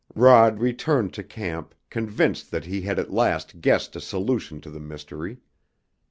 [0.15, 4.79] Rod returned to camp, convinced that he had at last guessed a solution to the
[4.79, 5.37] mystery.